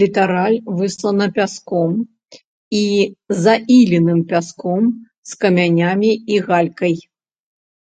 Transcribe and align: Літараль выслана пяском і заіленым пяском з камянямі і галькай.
Літараль 0.00 0.58
выслана 0.80 1.26
пяском 1.38 1.90
і 2.82 2.82
заіленым 3.46 4.20
пяском 4.34 4.82
з 5.30 5.42
камянямі 5.42 6.12
і 6.36 6.40
галькай. 6.48 6.94